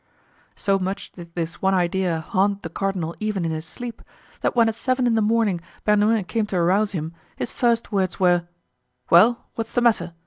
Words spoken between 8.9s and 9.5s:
"Well,